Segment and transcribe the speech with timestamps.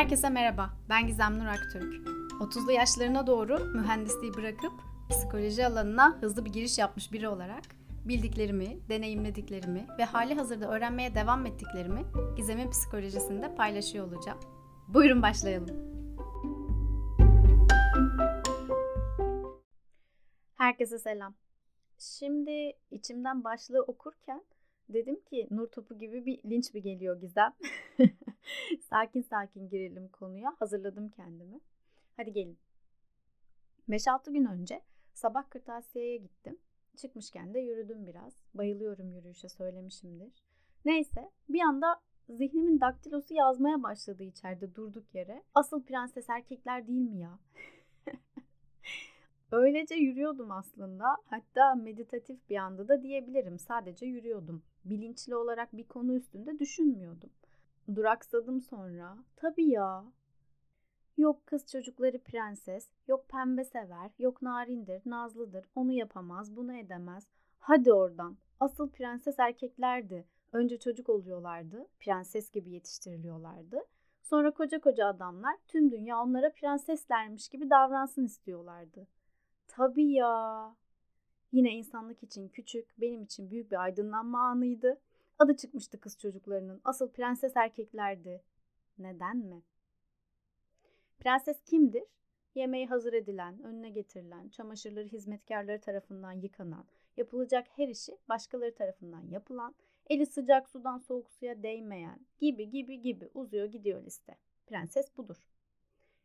[0.00, 1.94] Herkese merhaba, ben Gizem Nur Aktürk.
[2.40, 4.72] 30'lu yaşlarına doğru mühendisliği bırakıp
[5.10, 7.62] psikoloji alanına hızlı bir giriş yapmış biri olarak
[8.04, 12.02] bildiklerimi, deneyimlediklerimi ve hali hazırda öğrenmeye devam ettiklerimi
[12.36, 14.38] Gizem'in psikolojisinde paylaşıyor olacağım.
[14.88, 15.76] Buyurun başlayalım.
[20.54, 21.34] Herkese selam.
[21.98, 24.42] Şimdi içimden başlığı okurken
[24.88, 27.52] dedim ki nur topu gibi bir linç mi geliyor Gizem?
[28.80, 30.56] sakin sakin girelim konuya.
[30.58, 31.60] Hazırladım kendimi.
[32.16, 32.58] Hadi gelin.
[33.88, 34.82] 5-6 gün önce
[35.14, 36.58] sabah kırtasiyeye gittim.
[36.96, 38.32] Çıkmışken de yürüdüm biraz.
[38.54, 40.32] Bayılıyorum yürüyüşe söylemişimdir.
[40.84, 45.42] Neyse bir anda zihnimin daktilosu yazmaya başladı içeride durduk yere.
[45.54, 47.38] Asıl prenses erkekler değil mi ya?
[49.52, 51.16] Öylece yürüyordum aslında.
[51.26, 53.58] Hatta meditatif bir anda da diyebilirim.
[53.58, 54.62] Sadece yürüyordum.
[54.84, 57.30] Bilinçli olarak bir konu üstünde düşünmüyordum.
[57.94, 59.18] Duraksadım sonra.
[59.36, 60.04] Tabii ya.
[61.16, 67.26] Yok kız çocukları prenses, yok pembe sever, yok narindir, nazlıdır, onu yapamaz, bunu edemez.
[67.58, 68.36] Hadi oradan.
[68.60, 70.24] Asıl prenses erkeklerdi.
[70.52, 73.84] Önce çocuk oluyorlardı, prenses gibi yetiştiriliyorlardı.
[74.22, 79.06] Sonra koca koca adamlar tüm dünya onlara prenseslermiş gibi davransın istiyorlardı.
[79.68, 80.74] Tabii ya.
[81.52, 85.00] Yine insanlık için küçük, benim için büyük bir aydınlanma anıydı.
[85.40, 86.80] Adı çıkmıştı kız çocuklarının.
[86.84, 88.42] Asıl prenses erkeklerdi.
[88.98, 89.62] Neden mi?
[91.20, 92.04] Prenses kimdir?
[92.54, 96.84] Yemeği hazır edilen, önüne getirilen, çamaşırları hizmetkarları tarafından yıkanan,
[97.16, 99.74] yapılacak her işi başkaları tarafından yapılan,
[100.10, 104.36] eli sıcak sudan soğuk suya değmeyen gibi gibi gibi uzuyor gidiyor liste.
[104.66, 105.36] Prenses budur.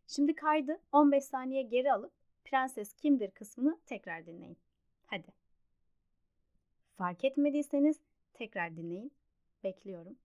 [0.08, 2.14] Şimdi kaydı 15 saniye geri alıp
[2.46, 4.58] prenses kimdir kısmını tekrar dinleyin.
[5.06, 5.28] Hadi.
[6.96, 8.00] Fark etmediyseniz
[8.36, 9.12] tekrar dinleyin.
[9.64, 10.18] Bekliyorum.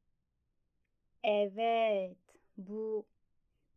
[1.24, 2.18] Evet,
[2.56, 3.06] bu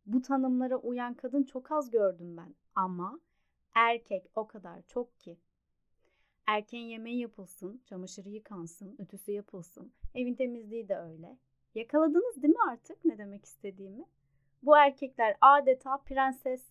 [0.06, 3.20] bu tanımlara uyan kadın çok az gördüm ben ama
[3.76, 5.38] erkek o kadar çok ki.
[6.48, 11.38] Erkeğin yemeği yapılsın, çamaşırı yıkansın, ütüsü yapılsın, evin temizliği de öyle.
[11.76, 14.06] Yakaladınız değil mi artık ne demek istediğimi?
[14.64, 16.64] Bu erkekler adeta prenses.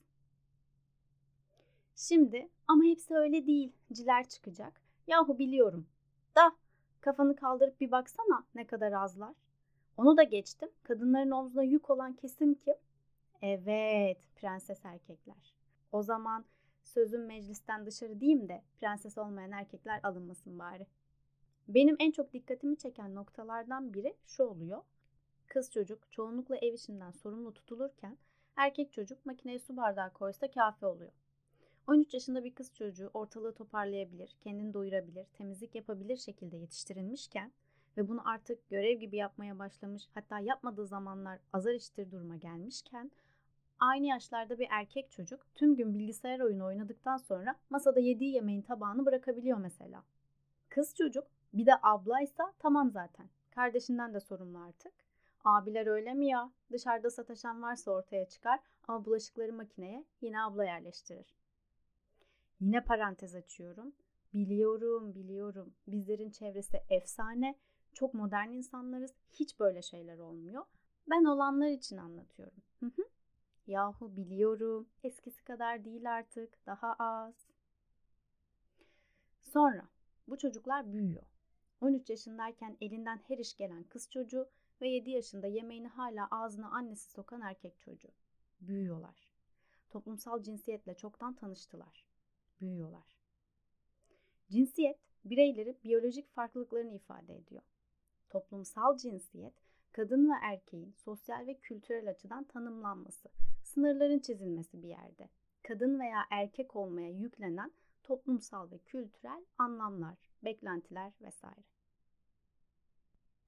[1.96, 3.72] Şimdi ama hepsi öyle değil.
[3.92, 4.82] Ciler çıkacak.
[5.06, 5.86] Yahu biliyorum.
[6.36, 6.52] Da
[7.02, 9.34] kafanı kaldırıp bir baksana ne kadar azlar.
[9.96, 10.68] Onu da geçtim.
[10.82, 12.74] Kadınların omzuna yük olan kesim kim?
[13.42, 15.54] Evet, prenses erkekler.
[15.92, 16.44] O zaman
[16.82, 20.86] sözüm meclisten dışarı diyeyim de prenses olmayan erkekler alınmasın bari.
[21.68, 24.82] Benim en çok dikkatimi çeken noktalardan biri şu oluyor.
[25.46, 28.18] Kız çocuk çoğunlukla ev işinden sorumlu tutulurken
[28.56, 31.12] erkek çocuk makineye su bardağı koysa kafi oluyor.
[31.86, 37.52] 13 yaşında bir kız çocuğu ortalığı toparlayabilir, kendini doyurabilir, temizlik yapabilir şekilde yetiştirilmişken
[37.96, 43.10] ve bunu artık görev gibi yapmaya başlamış hatta yapmadığı zamanlar azar iştir duruma gelmişken
[43.78, 49.06] aynı yaşlarda bir erkek çocuk tüm gün bilgisayar oyunu oynadıktan sonra masada yediği yemeğin tabağını
[49.06, 50.02] bırakabiliyor mesela.
[50.68, 53.28] Kız çocuk bir de ablaysa tamam zaten.
[53.50, 54.92] Kardeşinden de sorumlu artık.
[55.44, 56.52] Abiler öyle mi ya?
[56.72, 61.41] Dışarıda sataşan varsa ortaya çıkar ama bulaşıkları makineye yine abla yerleştirir.
[62.62, 63.92] Yine parantez açıyorum.
[64.34, 65.74] Biliyorum, biliyorum.
[65.86, 67.58] Bizlerin çevresi efsane.
[67.92, 69.14] Çok modern insanlarız.
[69.30, 70.64] Hiç böyle şeyler olmuyor.
[71.10, 72.62] Ben olanlar için anlatıyorum.
[72.80, 73.02] Hı hı.
[73.66, 74.88] Yahu biliyorum.
[75.04, 76.66] Eskisi kadar değil artık.
[76.66, 77.34] Daha az.
[79.40, 79.88] Sonra
[80.28, 81.26] bu çocuklar büyüyor.
[81.80, 84.48] 13 yaşındayken elinden her iş gelen kız çocuğu
[84.80, 88.12] ve 7 yaşında yemeğini hala ağzına annesi sokan erkek çocuğu.
[88.60, 89.28] Büyüyorlar.
[89.90, 92.11] Toplumsal cinsiyetle çoktan tanıştılar.
[92.62, 93.16] Büyüyorlar.
[94.50, 97.62] Cinsiyet bireyleri biyolojik farklılıklarını ifade ediyor.
[98.30, 99.54] Toplumsal cinsiyet
[99.92, 103.28] kadın ve erkeğin sosyal ve kültürel açıdan tanımlanması,
[103.62, 105.28] sınırların çizilmesi bir yerde.
[105.62, 111.64] Kadın veya erkek olmaya yüklenen toplumsal ve kültürel anlamlar, beklentiler vesaire.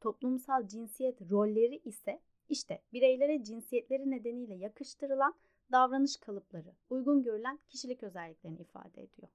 [0.00, 5.34] Toplumsal cinsiyet rolleri ise işte bireylere cinsiyetleri nedeniyle yakıştırılan
[5.74, 9.28] davranış kalıpları, uygun görülen kişilik özelliklerini ifade ediyor.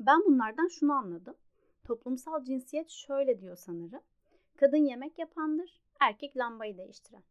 [0.00, 1.36] Ben bunlardan şunu anladım.
[1.84, 4.02] Toplumsal cinsiyet şöyle diyor sanırım.
[4.56, 7.22] Kadın yemek yapandır, erkek lambayı değiştiren.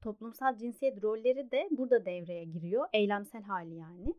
[0.00, 2.88] Toplumsal cinsiyet rolleri de burada devreye giriyor.
[2.92, 4.14] Eylemsel hali yani.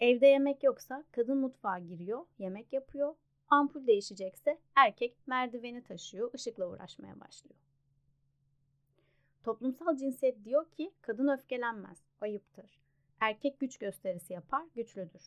[0.00, 3.14] Evde yemek yoksa kadın mutfağa giriyor, yemek yapıyor.
[3.48, 7.56] Ampul değişecekse erkek merdiveni taşıyor, ışıkla uğraşmaya başlıyor.
[9.44, 12.80] Toplumsal cinsiyet diyor ki kadın öfkelenmez, ayıptır.
[13.20, 15.22] Erkek güç gösterisi yapar, güçlüdür.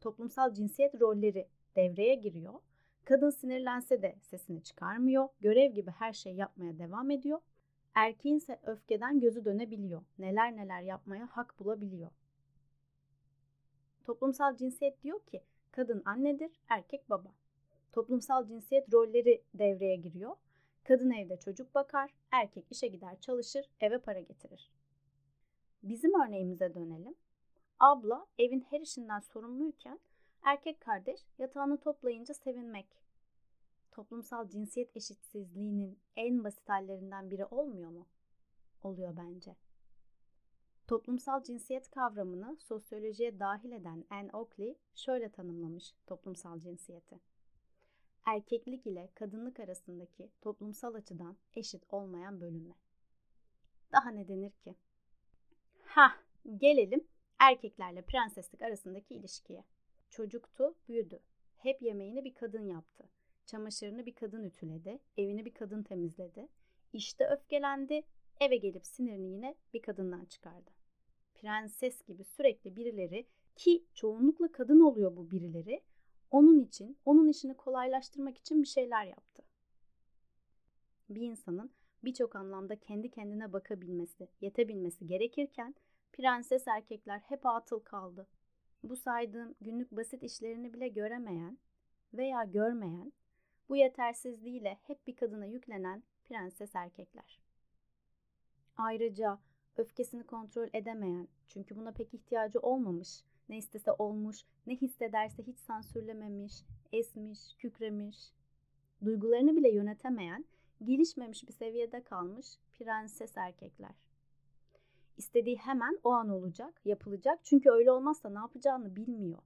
[0.00, 2.54] Toplumsal cinsiyet rolleri devreye giriyor.
[3.04, 7.40] Kadın sinirlense de sesini çıkarmıyor, görev gibi her şeyi yapmaya devam ediyor.
[7.94, 10.02] Erkeğin ise öfkeden gözü dönebiliyor.
[10.18, 12.10] Neler neler yapmaya hak bulabiliyor.
[14.04, 17.32] Toplumsal cinsiyet diyor ki kadın annedir, erkek baba.
[17.92, 20.36] Toplumsal cinsiyet rolleri devreye giriyor.
[20.84, 24.70] Kadın evde çocuk bakar, erkek işe gider çalışır, eve para getirir.
[25.82, 27.14] Bizim örneğimize dönelim.
[27.80, 30.00] Abla evin her işinden sorumluyken
[30.42, 32.86] erkek kardeş yatağını toplayınca sevinmek.
[33.90, 38.06] Toplumsal cinsiyet eşitsizliğinin en basit hallerinden biri olmuyor mu?
[38.82, 39.56] Oluyor bence.
[40.86, 47.20] Toplumsal cinsiyet kavramını sosyolojiye dahil eden Anne Oakley şöyle tanımlamış toplumsal cinsiyeti.
[48.26, 52.74] Erkeklik ile kadınlık arasındaki toplumsal açıdan eşit olmayan bölünme.
[53.92, 54.74] Daha ne denir ki?
[55.84, 56.12] Ha,
[56.56, 57.04] gelelim
[57.38, 59.64] erkeklerle prenseslik arasındaki ilişkiye.
[60.10, 61.20] Çocuktu, büyüdü.
[61.56, 63.04] Hep yemeğini bir kadın yaptı.
[63.46, 66.48] Çamaşırını bir kadın ütüledi, evini bir kadın temizledi.
[66.92, 68.02] İşte öfkelendi,
[68.40, 70.70] eve gelip sinirini yine bir kadından çıkardı.
[71.34, 75.82] Prenses gibi sürekli birileri ki çoğunlukla kadın oluyor bu birileri
[76.30, 79.42] onun için, onun işini kolaylaştırmak için bir şeyler yaptı.
[81.08, 81.70] Bir insanın
[82.04, 85.74] birçok anlamda kendi kendine bakabilmesi, yetebilmesi gerekirken
[86.12, 88.26] prenses erkekler hep atıl kaldı.
[88.82, 91.58] Bu saydığım günlük basit işlerini bile göremeyen
[92.14, 93.12] veya görmeyen,
[93.68, 97.40] bu yetersizliğiyle hep bir kadına yüklenen prenses erkekler.
[98.76, 99.38] Ayrıca
[99.76, 106.54] öfkesini kontrol edemeyen, çünkü buna pek ihtiyacı olmamış, ne istese olmuş, ne hissederse hiç sansürlememiş,
[106.92, 108.32] esmiş, kükremiş,
[109.04, 110.44] duygularını bile yönetemeyen,
[110.84, 112.46] gelişmemiş bir seviyede kalmış
[112.78, 113.94] prenses erkekler.
[115.16, 117.40] İstediği hemen o an olacak, yapılacak.
[117.44, 119.42] Çünkü öyle olmazsa ne yapacağını bilmiyor.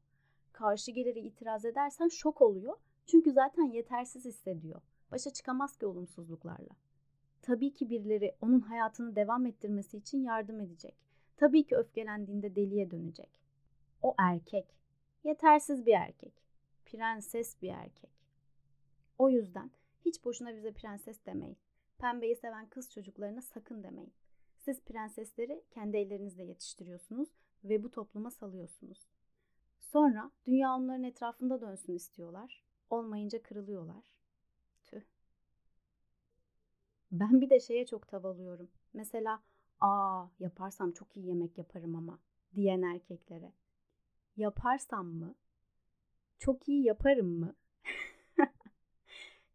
[0.52, 2.76] Karşı geliri itiraz edersen şok oluyor.
[3.06, 4.80] Çünkü zaten yetersiz hissediyor.
[5.12, 6.76] Başa çıkamaz ki olumsuzluklarla.
[7.42, 10.94] Tabii ki birileri onun hayatını devam ettirmesi için yardım edecek.
[11.36, 13.37] Tabii ki öfkelendiğinde deliye dönecek.
[14.02, 14.66] O erkek.
[15.24, 16.32] Yetersiz bir erkek.
[16.86, 18.10] Prenses bir erkek.
[19.18, 19.70] O yüzden
[20.04, 21.56] hiç boşuna bize prenses demeyin.
[21.98, 24.12] Pembeyi seven kız çocuklarına sakın demeyin.
[24.58, 27.28] Siz prensesleri kendi ellerinizle yetiştiriyorsunuz
[27.64, 29.08] ve bu topluma salıyorsunuz.
[29.80, 32.64] Sonra dünya onların etrafında dönsün istiyorlar.
[32.90, 34.16] Olmayınca kırılıyorlar.
[34.84, 35.02] Tüh.
[37.12, 38.68] Ben bir de şeye çok tavalıyorum.
[38.92, 39.42] Mesela
[39.80, 42.18] aa yaparsam çok iyi yemek yaparım ama
[42.54, 43.52] diyen erkeklere.
[44.38, 45.34] Yaparsam mı?
[46.38, 47.54] Çok iyi yaparım mı?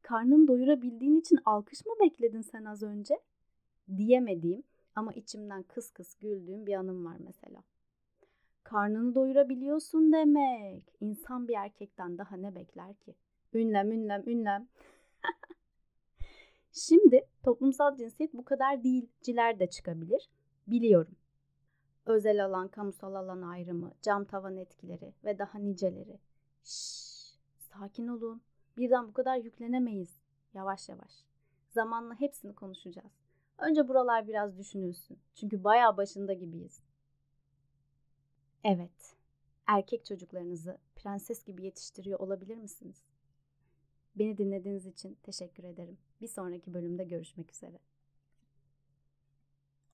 [0.01, 3.19] Karnını doyurabildiğin için alkış mı bekledin sen az önce?
[3.97, 4.63] Diyemediğim
[4.95, 7.63] ama içimden kıs kıs güldüğüm bir anım var mesela.
[8.63, 10.83] Karnını doyurabiliyorsun demek.
[11.01, 13.15] İnsan bir erkekten daha ne bekler ki?
[13.53, 14.67] Ünlem, ünlem, ünlem.
[16.71, 19.09] Şimdi toplumsal cinsiyet bu kadar değil.
[19.21, 20.29] Ciler de çıkabilir.
[20.67, 21.15] Biliyorum.
[22.05, 26.19] Özel alan, kamusal alan ayrımı, cam tavan etkileri ve daha niceleri.
[26.63, 28.41] Şşş, sakin olun.
[28.77, 30.19] Birden bu kadar yüklenemeyiz.
[30.53, 31.11] Yavaş yavaş.
[31.69, 33.11] Zamanla hepsini konuşacağız.
[33.57, 35.19] Önce buralar biraz düşünülsün.
[35.35, 36.83] Çünkü bayağı başında gibiyiz.
[38.63, 39.15] Evet.
[39.67, 43.03] Erkek çocuklarınızı prenses gibi yetiştiriyor olabilir misiniz?
[44.15, 45.97] Beni dinlediğiniz için teşekkür ederim.
[46.21, 47.79] Bir sonraki bölümde görüşmek üzere.